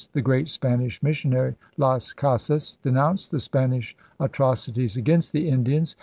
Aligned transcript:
The 0.13 0.21
great 0.23 0.49
Spanish 0.49 1.03
missionary 1.03 1.53
Las 1.77 2.11
Casas 2.11 2.79
denounced 2.81 3.29
the 3.29 3.39
Spanish 3.39 3.95
atrocities 4.19 4.97
against 4.97 5.31
the 5.31 5.47
Indians. 5.47 5.95